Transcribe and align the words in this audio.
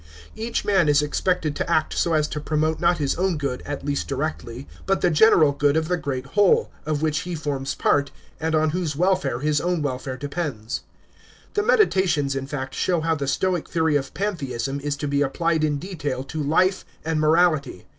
Each 0.35 0.65
man 0.65 0.89
is 0.89 1.03
expected 1.03 1.55
to 1.57 1.69
act 1.69 1.93
so 1.95 2.13
as 2.13 2.27
to 2.29 2.39
promote 2.39 2.79
not 2.79 2.97
his 2.97 3.13
own 3.17 3.37
good, 3.37 3.61
at 3.67 3.85
least 3.85 4.07
directly, 4.07 4.67
but 4.87 5.01
the 5.01 5.11
general 5.11 5.51
good 5.51 5.77
of 5.77 5.89
the 5.89 5.95
great 5.95 6.25
Whole, 6.33 6.71
of 6.87 7.03
which 7.03 7.19
he 7.19 7.35
forms 7.35 7.75
part, 7.75 8.09
and 8.39 8.55
on 8.55 8.71
whose 8.71 8.95
welfare 8.95 9.41
his 9.41 9.61
own 9.61 9.83
welfare 9.83 10.17
depends. 10.17 10.81
The 11.53 11.61
Meditations 11.61 12.35
in 12.35 12.47
fact 12.47 12.73
show 12.73 13.01
how 13.01 13.13
the 13.13 13.25
tStoic 13.25 13.67
theory 13.67 13.95
of 13.95 14.15
Pantheism 14.15 14.79
is 14.79 14.95
to 14.97 15.07
be 15.07 15.21
applied 15.21 15.63
in 15.63 15.77
detail 15.77 16.23
to 16.23 16.41
life 16.41 16.83
and 17.05 17.19
morality. 17.21 17.85